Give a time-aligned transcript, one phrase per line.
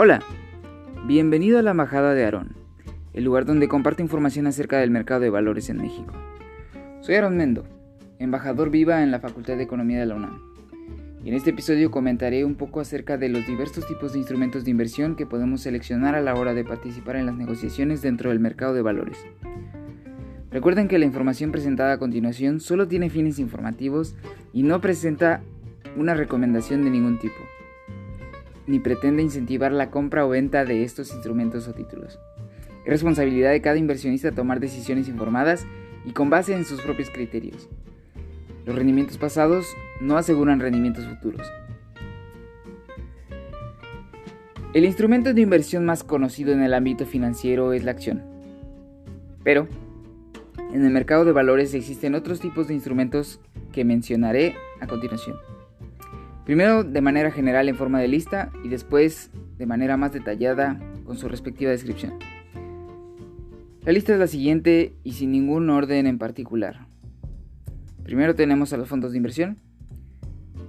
[0.00, 0.22] Hola,
[1.08, 2.54] bienvenido a la Embajada de Aarón,
[3.14, 6.14] el lugar donde comparto información acerca del mercado de valores en México.
[7.00, 7.64] Soy Aarón Mendo,
[8.20, 10.40] embajador viva en la Facultad de Economía de la UNAM.
[11.24, 14.70] Y en este episodio comentaré un poco acerca de los diversos tipos de instrumentos de
[14.70, 18.74] inversión que podemos seleccionar a la hora de participar en las negociaciones dentro del mercado
[18.74, 19.18] de valores.
[20.52, 24.14] Recuerden que la información presentada a continuación solo tiene fines informativos
[24.52, 25.42] y no presenta
[25.96, 27.34] una recomendación de ningún tipo,
[28.68, 32.20] ni pretende incentivar la compra o venta de estos instrumentos o títulos.
[32.84, 35.66] Es responsabilidad de cada inversionista tomar decisiones informadas
[36.04, 37.68] y con base en sus propios criterios.
[38.66, 39.66] Los rendimientos pasados
[40.00, 41.50] no aseguran rendimientos futuros.
[44.74, 48.22] El instrumento de inversión más conocido en el ámbito financiero es la acción.
[49.42, 49.66] Pero,
[50.74, 53.40] en el mercado de valores existen otros tipos de instrumentos
[53.72, 55.36] que mencionaré a continuación.
[56.48, 61.18] Primero de manera general en forma de lista y después de manera más detallada con
[61.18, 62.14] su respectiva descripción.
[63.84, 66.86] La lista es la siguiente y sin ningún orden en particular.
[68.02, 69.58] Primero tenemos a los fondos de inversión,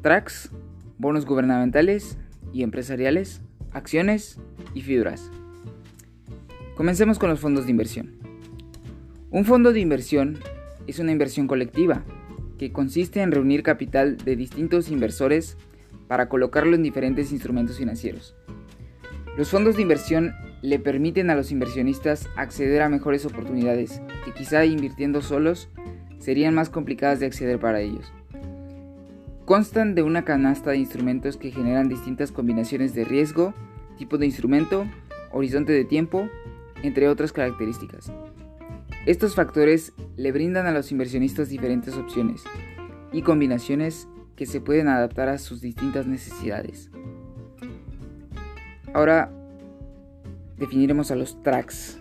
[0.02, 0.52] tracks,
[0.98, 2.18] bonos gubernamentales
[2.52, 3.40] y empresariales,
[3.72, 4.38] acciones
[4.74, 5.32] y fibras.
[6.76, 8.18] Comencemos con los fondos de inversión.
[9.32, 10.40] Un fondo de inversión
[10.88, 12.04] es una inversión colectiva
[12.58, 15.58] que consiste en reunir capital de distintos inversores
[16.10, 18.36] para colocarlo en diferentes instrumentos financieros.
[19.38, 24.66] Los fondos de inversión le permiten a los inversionistas acceder a mejores oportunidades que quizá
[24.66, 25.70] invirtiendo solos
[26.18, 28.12] serían más complicadas de acceder para ellos.
[29.46, 33.54] Constan de una canasta de instrumentos que generan distintas combinaciones de riesgo,
[33.98, 34.88] tipo de instrumento,
[35.32, 36.28] horizonte de tiempo,
[36.82, 38.12] entre otras características.
[39.06, 42.44] Estos factores le brindan a los inversionistas diferentes opciones
[43.14, 44.08] y combinaciones
[44.40, 46.90] que se pueden adaptar a sus distintas necesidades.
[48.94, 49.30] Ahora
[50.56, 52.00] definiremos a los tracks.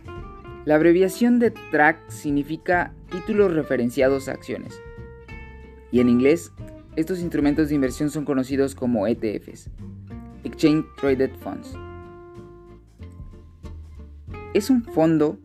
[0.65, 4.81] La abreviación de track significa títulos referenciados a acciones.
[5.91, 6.53] Y en inglés,
[6.95, 9.69] estos instrumentos de inversión son conocidos como ETFs,
[10.45, 11.75] Exchange Traded Funds.
[14.55, 15.41] Es un fondo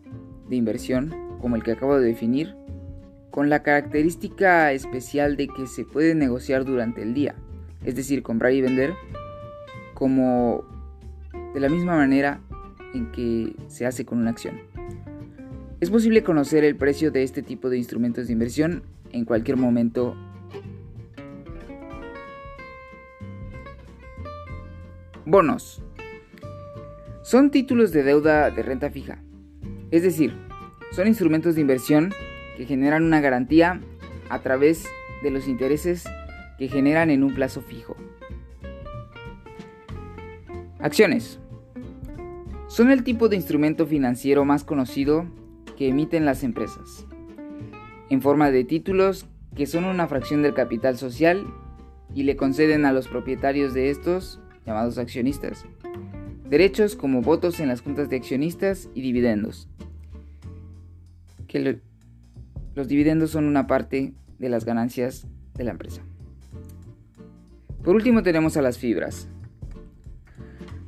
[0.47, 1.11] de inversión
[1.41, 2.55] como el que acabo de definir,
[3.33, 7.33] con la característica especial de que se puede negociar durante el día,
[7.83, 8.93] es decir, comprar y vender,
[9.95, 10.63] como
[11.55, 12.41] de la misma manera
[12.93, 14.61] en que se hace con una acción.
[15.79, 20.15] Es posible conocer el precio de este tipo de instrumentos de inversión en cualquier momento.
[25.25, 25.81] Bonos.
[27.23, 29.23] Son títulos de deuda de renta fija,
[29.89, 30.35] es decir,
[30.91, 32.13] son instrumentos de inversión
[32.57, 33.81] que generan una garantía
[34.29, 34.85] a través
[35.21, 36.05] de los intereses
[36.57, 37.95] que generan en un plazo fijo.
[40.79, 41.39] Acciones.
[42.67, 45.25] Son el tipo de instrumento financiero más conocido
[45.77, 47.05] que emiten las empresas,
[48.09, 49.25] en forma de títulos
[49.55, 51.45] que son una fracción del capital social
[52.13, 55.65] y le conceden a los propietarios de estos, llamados accionistas,
[56.49, 59.67] derechos como votos en las juntas de accionistas y dividendos
[61.53, 61.81] que
[62.75, 66.01] los dividendos son una parte de las ganancias de la empresa.
[67.83, 69.27] Por último tenemos a las fibras.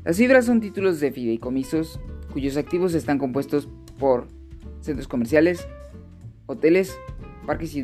[0.04, 2.00] Las fibras son títulos de fideicomisos
[2.32, 3.68] cuyos activos están compuestos
[4.00, 4.28] por
[4.82, 5.68] centros comerciales,
[6.46, 6.98] hoteles,
[7.46, 7.76] parques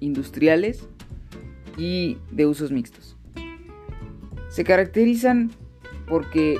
[0.00, 0.88] industriales
[1.76, 3.16] y de usos mixtos.
[4.48, 5.50] Se caracterizan
[6.06, 6.58] porque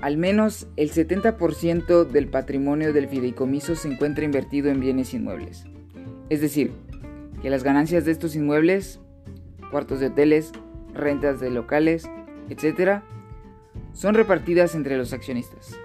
[0.00, 5.64] al menos el 70% del patrimonio del fideicomiso se encuentra invertido en bienes inmuebles.
[6.28, 6.72] Es decir,
[7.42, 9.00] que las ganancias de estos inmuebles,
[9.70, 10.52] cuartos de hoteles,
[10.92, 12.08] rentas de locales,
[12.48, 13.02] etc.,
[13.92, 15.76] son repartidas entre los accionistas.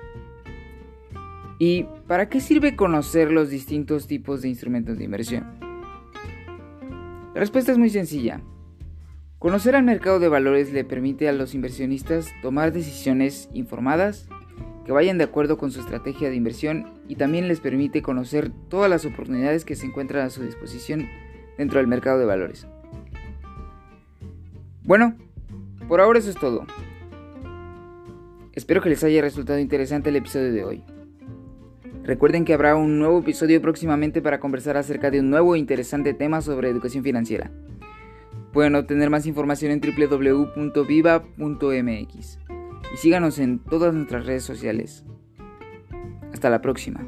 [1.59, 5.59] ¿Y para qué sirve conocer los distintos tipos de instrumentos de inversión?
[7.33, 8.41] La respuesta es muy sencilla.
[9.37, 14.27] Conocer al mercado de valores le permite a los inversionistas tomar decisiones informadas
[14.91, 18.89] que vayan de acuerdo con su estrategia de inversión y también les permite conocer todas
[18.89, 21.07] las oportunidades que se encuentran a su disposición
[21.57, 22.67] dentro del mercado de valores.
[24.83, 25.15] Bueno,
[25.87, 26.65] por ahora eso es todo.
[28.51, 30.83] Espero que les haya resultado interesante el episodio de hoy.
[32.03, 36.13] Recuerden que habrá un nuevo episodio próximamente para conversar acerca de un nuevo e interesante
[36.13, 37.49] tema sobre educación financiera.
[38.51, 40.81] Pueden obtener más información en www.viva.mx
[42.93, 45.05] y síganos en todas nuestras redes sociales.
[46.33, 47.05] Hasta la próxima.